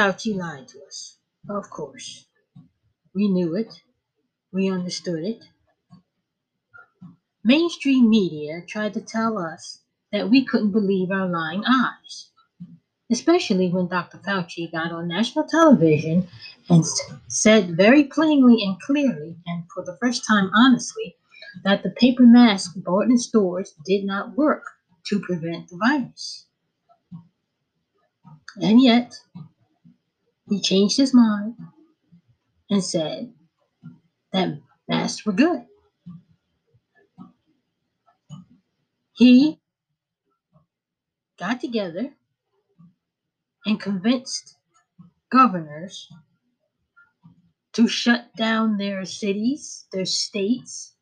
[0.00, 1.18] Fauci lied to us,
[1.50, 2.24] of course.
[3.14, 3.82] We knew it.
[4.50, 5.44] We understood it.
[7.44, 12.30] Mainstream media tried to tell us that we couldn't believe our lying eyes,
[13.12, 14.16] especially when Dr.
[14.16, 16.26] Fauci got on national television
[16.70, 16.82] and
[17.28, 21.14] said very plainly and clearly, and for the first time honestly,
[21.62, 24.64] that the paper mask bought in stores did not work
[25.08, 26.46] to prevent the virus.
[28.62, 29.12] And yet,
[30.50, 31.56] he changed his mind
[32.70, 33.32] and said
[34.32, 35.62] that masks were good.
[39.14, 39.60] He
[41.38, 42.14] got together
[43.66, 44.56] and convinced
[45.30, 46.08] governors
[47.74, 50.94] to shut down their cities, their states,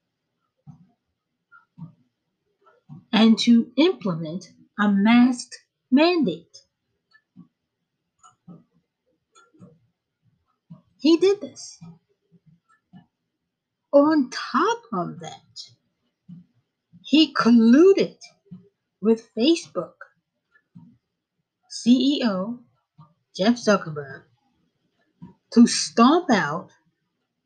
[3.12, 5.56] and to implement a masked
[5.90, 6.64] mandate.
[11.08, 11.80] He did this.
[13.94, 15.70] On top of that,
[17.02, 18.18] he colluded
[19.00, 19.94] with Facebook
[21.72, 22.58] CEO
[23.34, 24.24] Jeff Zuckerberg
[25.54, 26.68] to stomp out,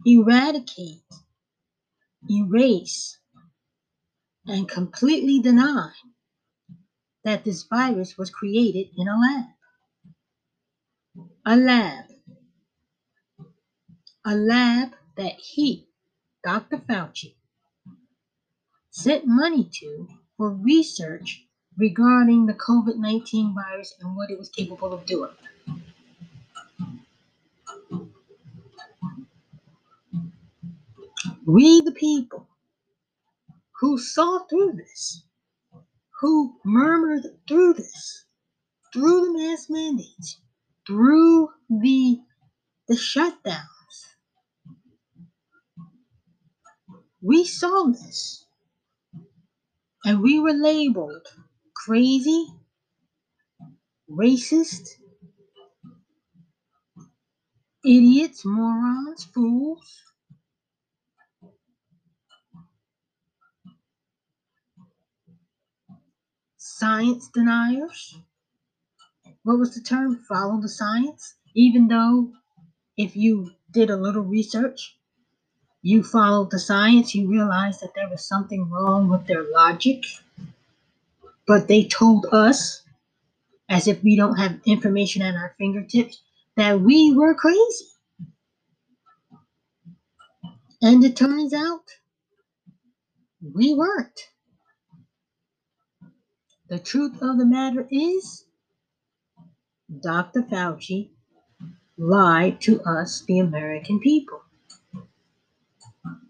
[0.05, 1.13] eradicate,
[2.29, 3.21] erase,
[4.45, 5.93] and completely deny
[7.23, 9.47] that this virus was created in a lab.
[11.47, 12.12] A lab
[14.25, 15.89] a lab that he,
[16.45, 16.79] Dr.
[16.79, 17.35] Fauci,
[18.91, 21.47] sent money to for research
[21.79, 25.31] regarding the COVID 19 virus and what it was capable of doing.
[31.47, 32.49] We, the people,
[33.81, 35.25] who saw through this,
[36.21, 38.27] who murmured through this,
[38.93, 40.41] through the mass mandates,
[40.87, 42.21] through the,
[42.89, 43.67] the shutdown,
[47.23, 48.47] We saw this.
[50.05, 51.27] And we were labeled
[51.75, 52.47] crazy,
[54.11, 54.89] racist,
[57.85, 60.03] idiots, morons, fools.
[66.59, 68.17] Science deniers.
[69.45, 70.17] What was the term?
[70.29, 71.37] Follow the science.
[71.55, 72.33] Even though,
[72.97, 74.99] if you did a little research,
[75.83, 80.05] you followed the science, you realized that there was something wrong with their logic.
[81.47, 82.83] But they told us,
[83.69, 86.23] as if we don't have information at our fingertips,
[86.57, 87.87] that we were crazy.
[90.81, 91.83] And it turns out
[93.55, 94.29] we weren't.
[96.69, 98.45] The truth of the matter is,
[100.01, 100.43] Dr.
[100.43, 101.11] Fauci
[101.99, 104.43] lied to us, the American people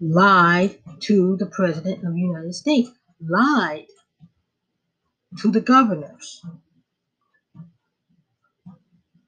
[0.00, 2.90] lied to the President of the United States,
[3.20, 3.86] lied
[5.38, 6.44] to the governors.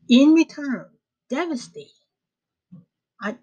[0.08, 0.86] In return,
[1.30, 1.90] devastated,
[3.20, 3.36] I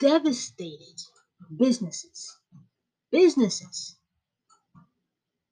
[0.00, 1.00] devastated
[1.56, 2.38] businesses,
[3.12, 3.96] businesses,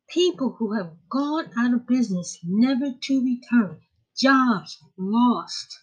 [0.09, 3.81] people who have gone out of business never to return,
[4.17, 5.81] jobs lost,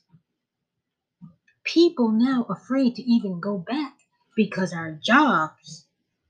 [1.64, 3.94] people now afraid to even go back
[4.36, 5.86] because our jobs,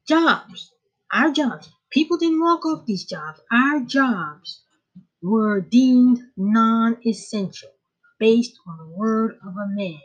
[0.07, 0.71] jobs,
[1.11, 3.39] our jobs, people didn't walk off these jobs.
[3.51, 4.63] Our jobs
[5.21, 7.71] were deemed non essential
[8.19, 9.99] based on the word of a man.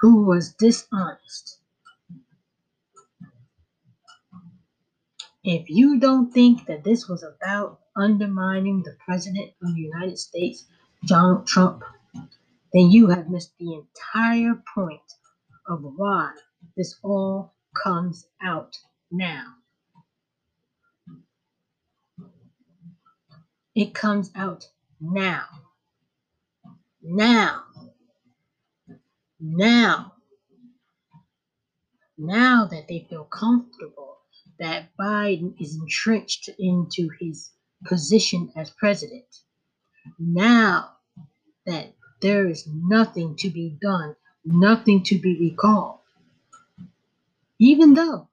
[0.00, 1.58] Who was dishonest.
[5.44, 10.64] If you don't think that this was about undermining the President of the United States,
[11.06, 11.82] Donald Trump,
[12.72, 15.00] then you have missed the entire point
[15.66, 16.32] of why
[16.76, 18.76] this all comes out
[19.10, 19.44] now.
[23.74, 24.68] It comes out
[25.00, 25.44] now.
[27.02, 27.62] Now.
[29.40, 30.14] Now.
[32.18, 34.18] Now that they feel comfortable
[34.58, 37.50] that Biden is entrenched into his
[37.86, 39.24] position as president.
[40.18, 40.90] Now
[41.64, 46.00] that there is nothing to be done, nothing to be recalled.
[47.60, 48.28] Even though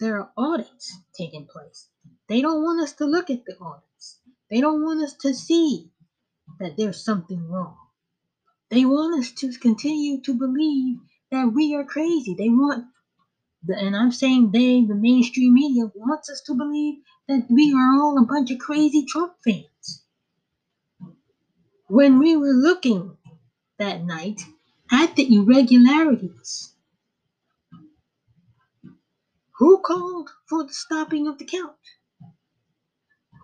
[0.00, 1.88] there are audits taking place,
[2.28, 4.20] they don't want us to look at the audits.
[4.50, 5.90] They don't want us to see
[6.60, 7.76] that there's something wrong.
[8.70, 10.98] They want us to continue to believe
[11.32, 12.34] that we are crazy.
[12.38, 12.86] They want
[13.64, 16.96] the, and I'm saying they, the mainstream media, wants us to believe
[17.28, 19.66] that we are all a bunch of crazy Trump fans.
[21.88, 23.16] When we were looking
[23.78, 24.42] that night
[24.90, 26.74] at the irregularities,
[29.58, 31.76] who called for the stopping of the count?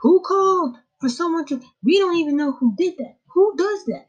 [0.03, 1.61] Who called for someone to?
[1.85, 3.19] We don't even know who did that.
[3.35, 4.09] Who does that?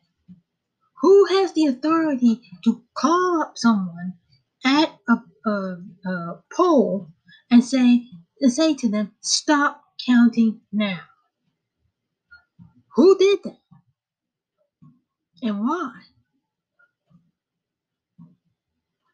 [1.01, 4.13] Who has the authority to call up someone
[4.65, 5.77] at a, a,
[6.09, 7.09] a poll
[7.51, 8.07] and say
[8.41, 11.01] and say to them, "Stop counting now"?
[12.95, 13.59] Who did that,
[15.43, 15.93] and why?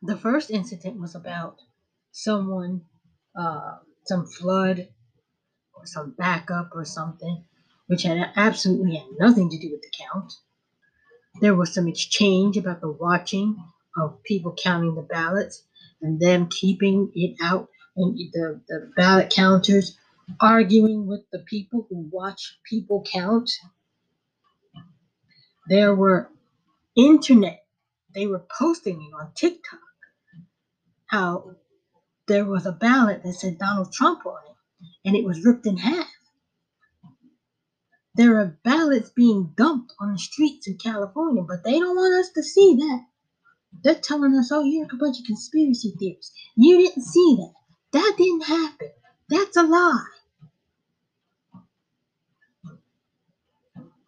[0.03, 1.57] The first incident was about
[2.11, 2.83] someone,
[3.39, 4.89] uh, some flood
[5.75, 7.45] or some backup or something,
[7.87, 10.33] which had absolutely had nothing to do with the count.
[11.41, 13.57] There was some exchange about the watching
[13.97, 15.63] of people counting the ballots
[16.01, 19.97] and them keeping it out, and the, the ballot counters
[20.41, 23.51] arguing with the people who watch people count.
[25.69, 26.31] There were
[26.97, 27.61] internet,
[28.15, 29.79] they were posting it on TikTok
[31.07, 31.55] how
[32.27, 34.55] there was a ballot that said Donald Trump on it
[35.05, 36.07] and it was ripped in half.
[38.15, 42.31] There are ballots being dumped on the streets in California, but they don't want us
[42.35, 43.05] to see that.
[43.83, 46.33] They're telling us, oh, you're a bunch of conspiracy theorists.
[46.57, 47.53] You didn't see that.
[47.93, 48.89] That didn't happen.
[49.29, 50.05] That's a lie.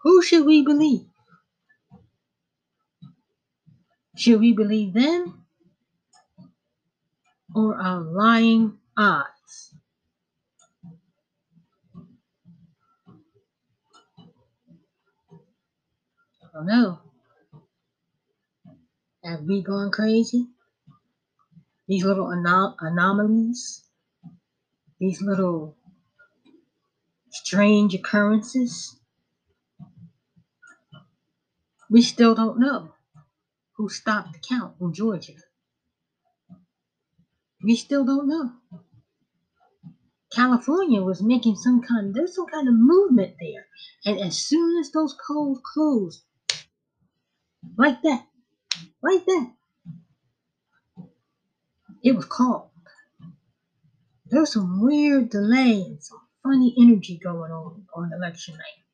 [0.04, 1.08] Who should we believe?
[4.22, 5.48] Should we believe them
[7.56, 9.74] or our lying eyes?
[16.40, 17.00] I don't know.
[19.24, 20.46] Have we gone crazy?
[21.88, 23.86] These little anom- anomalies,
[25.00, 25.76] these little
[27.32, 28.98] strange occurrences.
[31.90, 32.94] We still don't know
[33.82, 35.34] who stopped the count in Georgia.
[37.64, 38.52] We still don't know.
[40.32, 43.66] California was making some kind there's some kind of movement there.
[44.06, 46.22] And as soon as those polls closed,
[47.76, 48.28] like that,
[49.02, 49.52] like that,
[52.04, 52.70] it was called.
[54.28, 58.91] There was some weird delay and some funny energy going on on election night.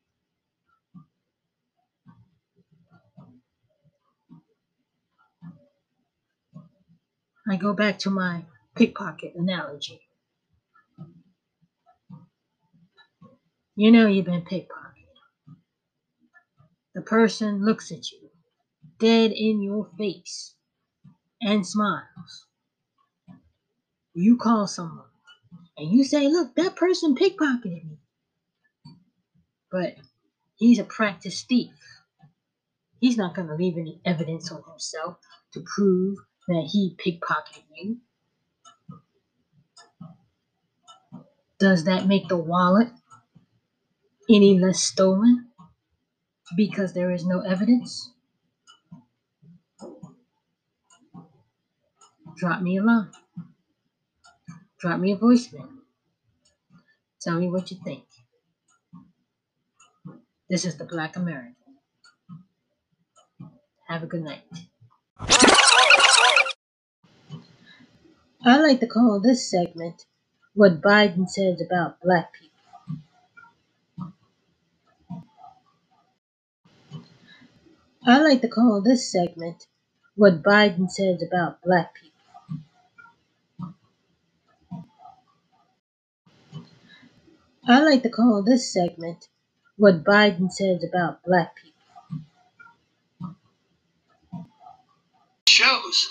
[7.50, 8.44] I go back to my
[8.76, 10.02] pickpocket analogy.
[13.76, 14.68] You know you've been pickpocketed.
[16.94, 18.30] The person looks at you
[19.00, 20.56] dead in your face
[21.42, 22.48] and smiles.
[24.14, 25.06] You call someone
[25.78, 28.00] and you say, Look, that person pickpocketed me.
[29.72, 29.96] But
[30.56, 31.74] he's a practiced thief.
[33.00, 35.18] He's not going to leave any evidence on himself
[35.54, 37.98] to prove that he pickpocketed you.
[41.60, 42.90] Does that make the wallet
[44.30, 45.48] any less stolen
[46.56, 48.12] because there is no evidence?
[52.38, 53.10] Drop me a line.
[54.80, 55.70] Drop me a voicemail.
[57.20, 58.04] Tell me what you think.
[60.50, 61.56] This is the Black American.
[63.88, 64.44] Have a good night.
[68.46, 70.06] I like to call this segment
[70.54, 72.54] What Biden Says About Black People.
[78.06, 79.68] I like to call this segment
[80.16, 82.14] What Biden Says About Black People.
[87.68, 89.28] I like to call this segment
[89.78, 91.74] What Biden Says About Black People.
[95.48, 96.08] shows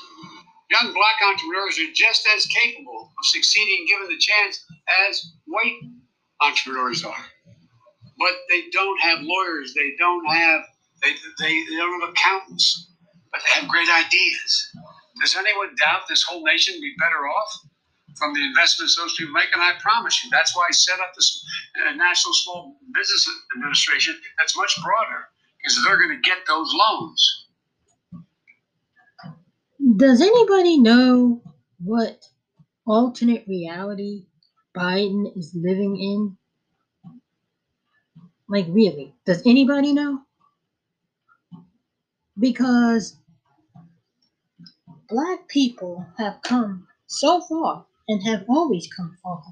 [0.71, 4.65] young black entrepreneurs are just as capable of succeeding given the chance
[5.09, 5.79] as white
[6.43, 7.25] entrepreneurs are.
[8.19, 10.63] But they don't have lawyers, they don't have
[11.03, 12.93] they, they, they don't have accountants,
[13.31, 14.73] but they have great ideas.
[15.21, 17.61] Does anyone doubt this whole nation would be better off
[18.19, 19.53] from the investments those people make?
[19.53, 21.45] And I promise you, that's why I set up this
[21.87, 25.29] uh, National Small Business Administration that's much broader,
[25.61, 27.46] because they're going to get those loans.
[29.95, 31.43] Does anybody know
[31.79, 32.29] what
[32.87, 34.27] alternate reality
[34.77, 36.39] Biden is living in?
[38.49, 39.15] Like, really?
[39.27, 40.23] Does anybody know?
[42.39, 43.17] Because
[45.09, 49.43] black people have come so far and have always come far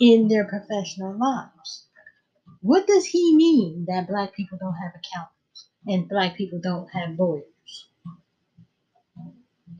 [0.00, 1.86] in their professional lives.
[2.62, 7.18] What does he mean that black people don't have accountants and black people don't have
[7.18, 7.53] lawyers?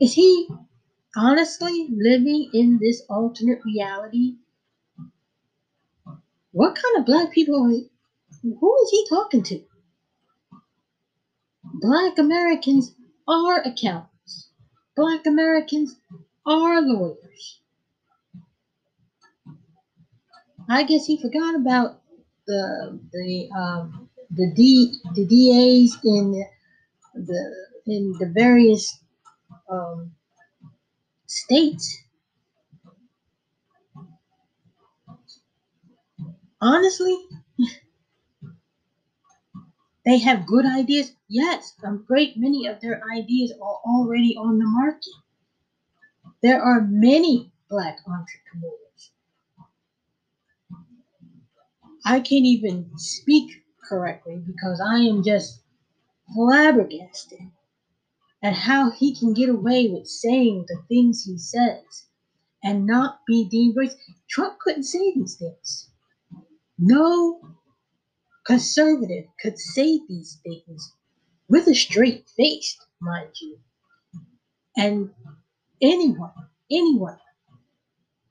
[0.01, 0.49] Is he
[1.15, 4.35] honestly living in this alternate reality?
[6.51, 7.69] What kind of black people are
[8.41, 9.63] who is he talking to?
[11.63, 12.93] Black Americans
[13.27, 14.49] are accountants.
[14.95, 15.95] Black Americans
[16.45, 17.59] are lawyers.
[20.69, 22.01] I guess he forgot about
[22.47, 26.45] the the um, the D the DAs in
[27.13, 27.55] the
[27.87, 28.99] in the various
[29.69, 30.11] um,
[31.27, 32.01] states.
[36.61, 37.17] Honestly,
[40.05, 41.11] they have good ideas.
[41.27, 45.11] Yes, a great many of their ideas are already on the market.
[46.41, 49.11] There are many black entrepreneurs.
[52.05, 55.61] I can't even speak correctly because I am just
[56.33, 57.39] flabbergasted
[58.45, 62.05] at how he can get away with saying the things he says
[62.63, 63.97] and not be deemed racist.
[64.29, 65.89] Trump couldn't say these things.
[66.77, 67.41] No
[68.45, 70.93] conservative could say these things
[71.49, 73.57] with a straight face, mind you.
[74.77, 75.09] And
[75.81, 76.31] anyone,
[76.71, 77.17] anyone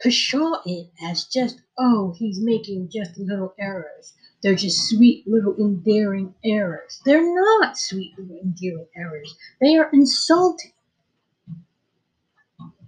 [0.01, 4.15] could pshaw it as just, oh, he's making just little errors.
[4.45, 7.01] They're just sweet little endearing errors.
[7.07, 9.37] They're not sweet little endearing errors.
[9.63, 10.73] They are insulting.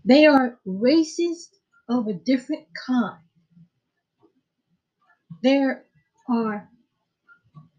[0.04, 1.56] They are racist
[1.88, 3.20] of a different kind.
[5.42, 5.86] There
[6.28, 6.68] are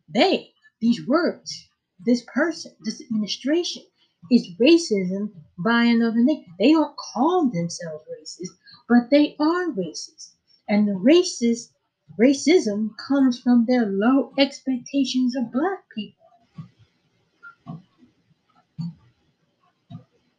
[0.10, 1.70] they, these words,
[2.00, 3.84] this person, this administration
[4.32, 6.46] is racism by another name.
[6.60, 8.56] They don't call themselves racist,
[8.90, 10.34] but they are racist.
[10.70, 11.70] And the racist
[12.20, 16.26] racism comes from their low expectations of black people.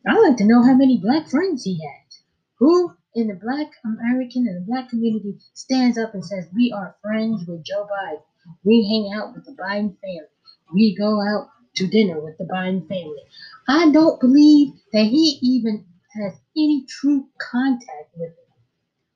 [0.07, 2.21] I'd like to know how many black friends he has.
[2.59, 6.97] Who in the black American and the black community stands up and says, We are
[7.03, 8.23] friends with Joe Biden.
[8.65, 10.29] We hang out with the Biden family.
[10.73, 13.23] We go out to dinner with the Biden family.
[13.69, 18.33] I don't believe that he even has any true contact with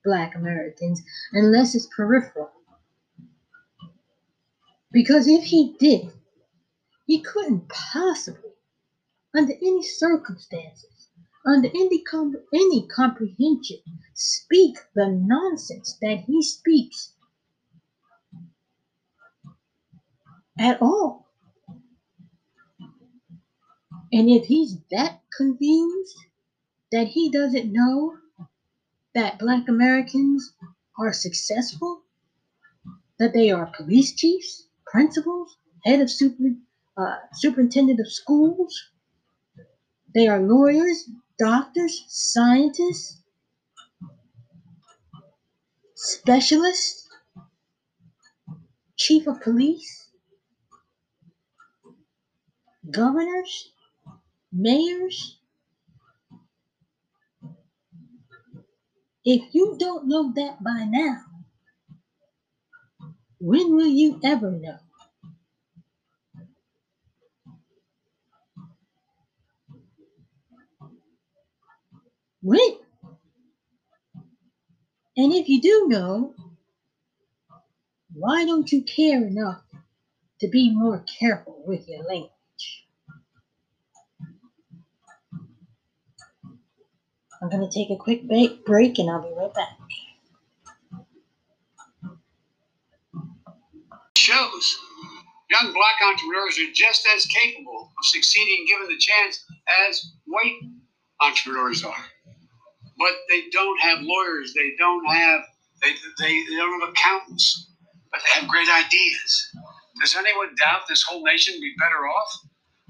[0.04, 2.50] black Americans unless it's peripheral.
[4.92, 6.12] Because if he did,
[7.06, 8.50] he couldn't possibly,
[9.36, 11.10] under any circumstances,
[11.46, 12.02] under any,
[12.54, 13.78] any comprehension,
[14.14, 17.14] speak the nonsense that he speaks
[20.58, 21.26] at all.
[24.12, 26.16] And if he's that confused
[26.92, 28.14] that he doesn't know
[29.14, 30.54] that black Americans
[30.98, 32.02] are successful,
[33.18, 36.44] that they are police chiefs, principals, head of super,
[36.96, 38.90] uh, superintendent of schools,
[40.14, 43.22] they are lawyers, doctors, scientists,
[45.94, 47.08] specialists,
[48.96, 50.08] chief of police,
[52.90, 53.72] governors,
[54.52, 55.38] mayors.
[59.24, 61.22] If you don't know that by now,
[63.40, 64.78] when will you ever know?
[72.42, 72.78] When?
[75.16, 76.34] And if you do know,
[78.14, 79.62] why don't you care enough
[80.40, 82.30] to be more careful with your language?
[87.42, 89.76] I'm going to take a quick break and I'll be right back.
[94.16, 94.78] Shows
[95.50, 99.44] young black entrepreneurs are just as capable of succeeding given the chance
[99.88, 100.56] as white
[101.20, 102.04] entrepreneurs are.
[102.98, 105.42] But they don't have lawyers, they don't have
[105.82, 107.72] they, they, they don't have accountants,
[108.12, 109.50] but they have great ideas.
[110.00, 112.38] Does anyone doubt this whole nation would be better off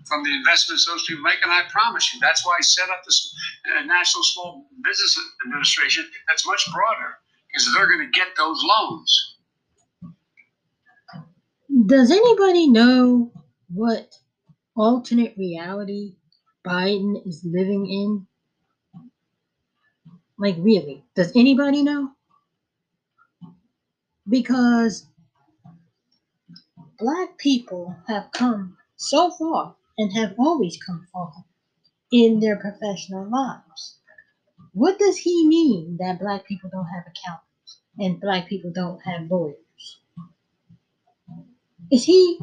[0.06, 1.42] from the investments those people make.
[1.42, 3.34] And I promise you, that's why I set up this
[3.76, 9.36] uh, National Small Business Administration that's much broader because they're going to get those loans.
[11.86, 13.32] Does anybody know
[13.72, 14.14] what
[14.76, 16.14] alternate reality
[16.66, 18.26] Biden is living in?
[20.38, 21.04] Like, really?
[21.14, 22.10] Does anybody know?
[24.28, 25.06] Because
[26.98, 31.44] black people have come so far and have always come forward
[32.12, 33.98] in their professional lives.
[34.72, 39.30] What does he mean that black people don't have accountants and black people don't have
[39.30, 39.98] lawyers?
[41.92, 42.38] Is he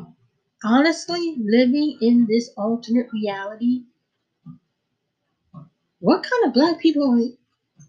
[0.63, 3.83] honestly living in this alternate reality?
[5.99, 7.03] What kind of black people?
[7.03, 7.17] Are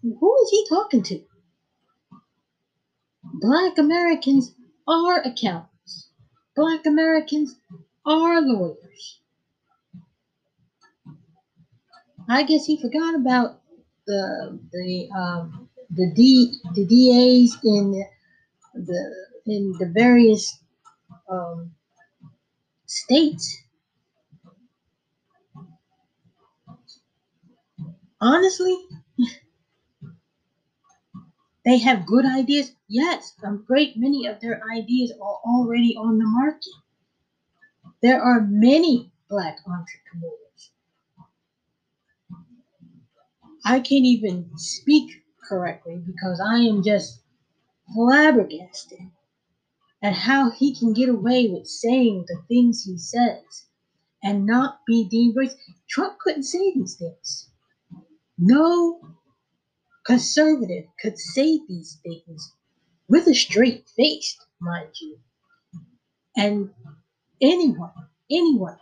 [0.01, 1.21] who is he talking to?
[3.23, 4.53] Black Americans
[4.87, 6.09] are accountants.
[6.55, 7.55] Black Americans
[8.05, 9.20] are lawyers.
[12.29, 13.61] I guess he forgot about
[14.07, 18.03] the the um, the D the DAs in
[18.73, 20.59] the in the various
[21.29, 21.71] um,
[22.85, 23.63] states.
[28.21, 28.77] Honestly,
[31.65, 32.71] they have good ideas.
[32.87, 36.69] Yes, a great many of their ideas are already on the market.
[38.01, 40.40] There are many black entrepreneurs.
[43.65, 45.11] I can't even speak
[45.49, 47.21] correctly because I am just
[47.93, 48.99] flabbergasted
[50.03, 53.67] at how he can get away with saying the things he says
[54.23, 55.37] and not be deemed.
[55.89, 57.49] Trump couldn't say these things.
[58.37, 58.99] No
[60.05, 62.53] conservative could say these things
[63.09, 65.19] with a straight face, mind you.
[66.37, 66.69] And
[67.41, 67.91] anyone,
[68.31, 68.77] anyone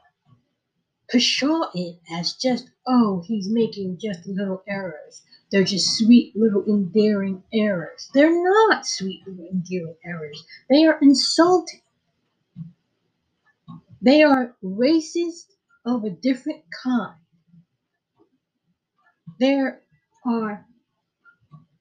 [1.11, 5.23] pshaw it as just, oh, he's making just little errors.
[5.51, 8.09] They're just sweet little endearing errors.
[8.13, 10.43] They're not sweet little endearing errors.
[10.69, 11.81] They are insulting.
[14.01, 15.53] They are racist
[15.85, 17.15] of a different kind.
[19.39, 19.81] There
[20.25, 20.65] are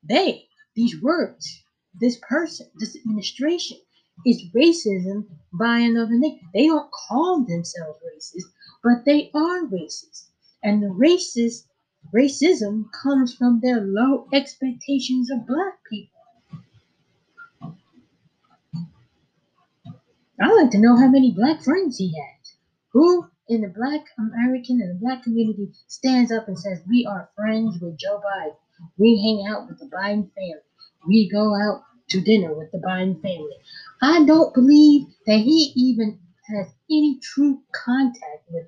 [0.08, 1.62] they, these words,
[2.00, 3.78] this person, this administration
[4.26, 6.40] is racism by another name.
[6.54, 8.50] They don't call themselves racist,
[8.82, 10.26] but they are racist.
[10.62, 11.64] And the racist
[12.14, 16.18] racism comes from their low expectations of black people.
[20.40, 22.54] I'd like to know how many black friends he has.
[22.92, 27.28] Who in the black American and the black community stands up and says, We are
[27.34, 28.56] friends with Joe Biden.
[28.96, 30.62] We hang out with the Biden family.
[31.06, 33.56] We go out to dinner with the Biden family.
[34.00, 38.66] I don't believe that he even has any true contact with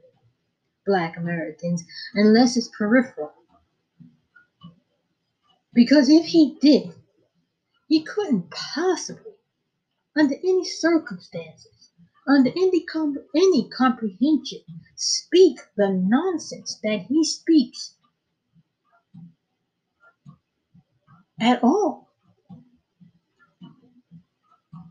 [0.86, 3.32] black Americans unless it's peripheral.
[5.72, 6.92] Because if he did,
[7.88, 9.32] he couldn't possibly,
[10.16, 11.92] under any circumstances,
[12.26, 12.84] under any,
[13.36, 14.60] any comprehension,
[14.96, 17.94] speak the nonsense that he speaks
[21.40, 22.08] at all.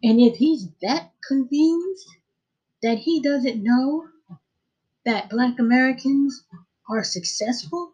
[0.02, 2.08] And if he's that confused
[2.84, 4.08] that he doesn't know
[5.06, 6.46] that black Americans
[6.90, 7.94] are successful,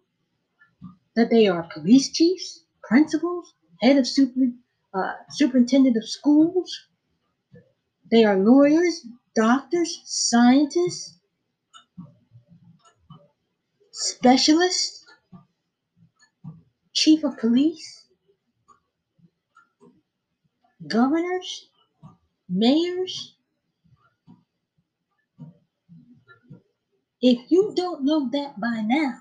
[1.16, 4.42] that they are police chiefs, principals, head of super,
[4.94, 6.88] uh, superintendent of schools,
[8.12, 11.20] they are lawyers, doctors, scientists,
[13.92, 15.06] specialists,
[16.94, 18.08] chief of police,
[20.88, 21.70] governors,
[22.50, 23.35] mayors.
[27.28, 29.16] If you don't know that by now,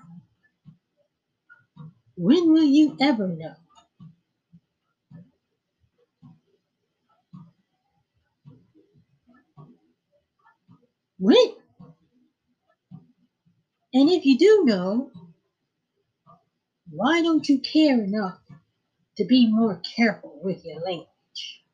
[2.15, 3.55] when will you ever know?
[11.17, 11.55] When?
[13.91, 15.11] And if you do know,
[16.91, 18.39] why don't you care enough
[19.17, 21.64] to be more careful with your language?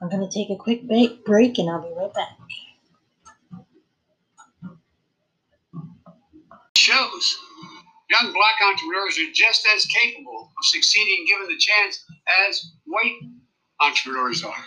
[0.00, 2.38] I'm going to take a quick break and I'll be right back.
[6.76, 7.36] Shows
[8.10, 12.04] young black entrepreneurs are just as capable of succeeding given the chance
[12.48, 13.18] as white
[13.80, 14.64] entrepreneurs are.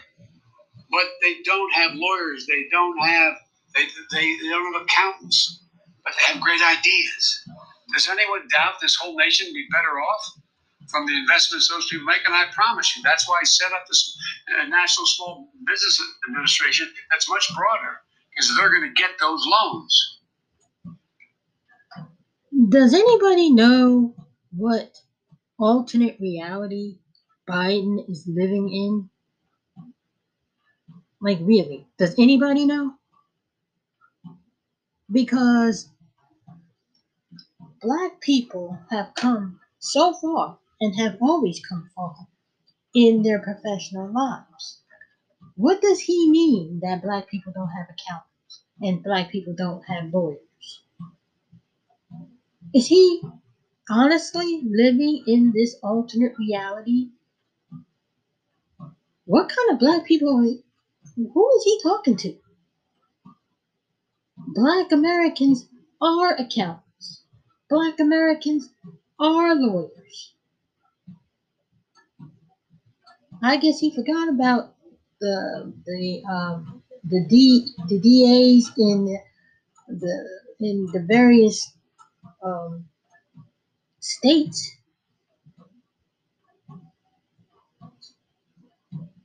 [0.91, 3.33] But they don't have lawyers, they don't have
[3.75, 5.63] they, they, they don't have accountants,
[6.03, 7.45] but they have great ideas.
[7.93, 10.40] Does anyone doubt this whole nation would be better off
[10.91, 12.21] from the investments those people make?
[12.25, 14.17] And I promise you, that's why I set up this
[14.59, 17.97] uh, National Small Business Administration that's much broader,
[18.29, 20.19] because they're going to get those loans.
[22.69, 24.13] Does anybody know
[24.55, 25.01] what
[25.57, 26.97] alternate reality
[27.49, 29.09] Biden is living in?
[31.21, 31.87] Like, really?
[31.97, 32.93] Does anybody know?
[35.11, 35.89] Because
[37.81, 42.15] black people have come so far and have always come far
[42.95, 44.81] in their professional lives.
[45.55, 50.13] What does he mean that black people don't have accountants and black people don't have
[50.13, 50.81] lawyers?
[52.73, 53.21] Is he
[53.89, 57.09] honestly living in this alternate reality?
[59.25, 60.43] What kind of black people are,
[61.15, 62.35] who is he talking to?
[64.37, 65.67] Black Americans
[66.01, 67.23] are accountants.
[67.69, 68.69] Black Americans
[69.19, 70.33] are lawyers.
[73.41, 74.75] I guess he forgot about
[75.19, 79.17] the the um, the D the DAs in
[79.87, 81.71] the in the various
[82.43, 82.85] um,
[83.99, 84.71] states.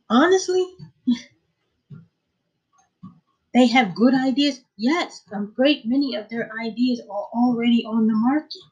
[0.08, 0.66] Honestly,
[3.54, 4.60] they have good ideas.
[4.76, 8.62] Yes, a great many of their ideas are already on the market.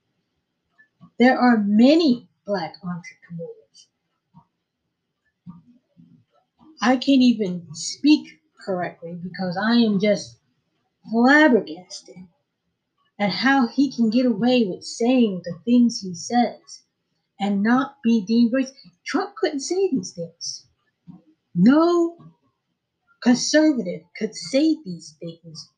[1.18, 3.63] There are many black entrepreneurs.
[6.84, 10.38] I can't even speak correctly because I am just
[11.10, 12.16] flabbergasted
[13.18, 16.84] at how he can get away with saying the things he says
[17.40, 18.72] and not be deemed racist.
[19.06, 20.66] Trump couldn't say these things.
[21.54, 22.18] No
[23.22, 25.70] conservative could say these things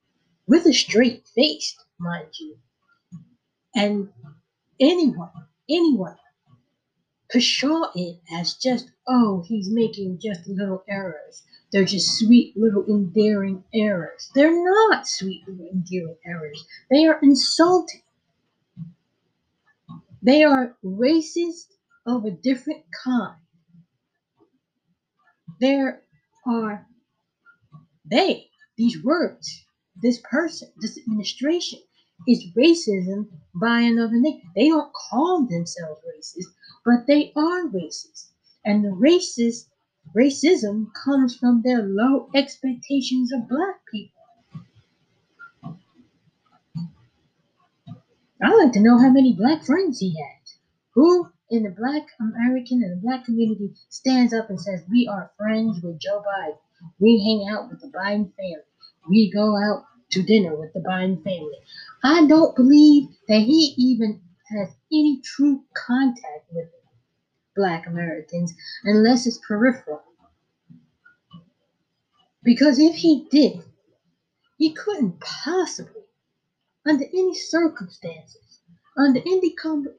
[0.48, 2.56] with a straight face, mind you.
[3.76, 4.10] And
[4.80, 5.30] anyone,
[5.70, 6.16] anyone
[7.32, 11.42] pshaw it as just, oh, he's making just little errors.
[11.72, 14.30] They're just sweet little endearing errors.
[14.34, 16.64] They're not sweet little endearing errors.
[16.90, 18.02] They are insulting.
[20.22, 21.66] They are racist
[22.06, 23.36] of a different kind.
[25.60, 26.02] There
[26.46, 26.86] are
[28.10, 29.66] they, these words,
[30.02, 31.80] this person, this administration
[32.28, 34.42] is racism by another name.
[34.56, 36.52] They don't call themselves racist,
[36.86, 38.30] but they are racist.
[38.64, 39.66] And the racist
[40.16, 44.12] racism comes from their low expectations of black people.
[48.40, 50.58] I'd like to know how many black friends he has.
[50.94, 55.32] Who in the black American and the black community stands up and says, We are
[55.36, 56.58] friends with Joe Biden.
[57.00, 58.62] We hang out with the Biden family.
[59.08, 61.58] We go out to dinner with the Biden family.
[62.04, 64.20] I don't believe that he even
[64.50, 66.68] has any true contact with
[67.56, 70.02] black Americans unless it's peripheral.
[72.44, 73.62] Because if he did,
[74.58, 76.02] he couldn't possibly,
[76.86, 78.62] under any circumstances,
[78.96, 79.54] under any,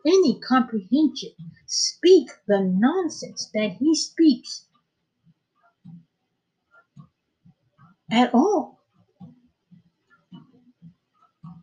[0.06, 1.32] any comprehension,
[1.68, 4.66] speak the nonsense that he speaks
[8.12, 8.80] at all.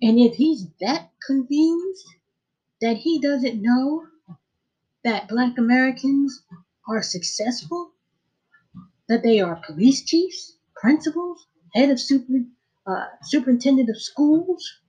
[0.03, 2.07] And if he's that confused
[2.81, 4.05] that he doesn't know
[5.05, 6.43] that black Americans
[6.89, 7.93] are successful,
[9.09, 12.33] that they are police chiefs, principals, head of super,
[12.87, 14.81] uh, superintendent of schools,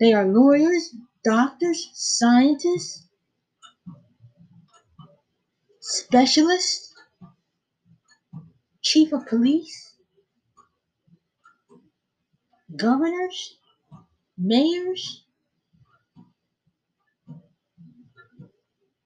[0.00, 3.06] they are lawyers, doctors, scientists,
[5.80, 6.94] specialists,
[8.82, 9.94] chief of police,
[12.76, 13.56] governors,
[14.38, 15.24] mayors.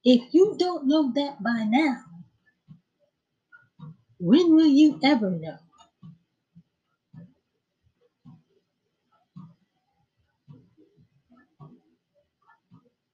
[0.04, 2.02] If you don't know that by now,
[4.20, 5.58] when will you ever know?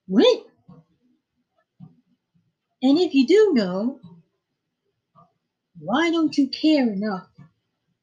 [0.09, 0.26] When?
[2.83, 4.00] And if you do know,
[5.79, 7.29] why don't you care enough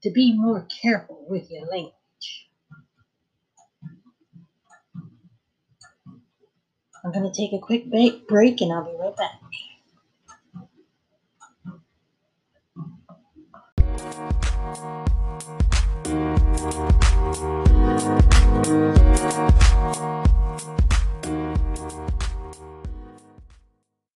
[0.04, 1.97] to be more careful with your language?
[7.08, 9.40] I'm going to take a quick break and I'll be right back.